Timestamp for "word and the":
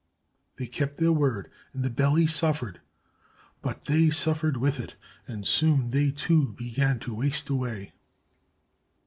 1.11-1.91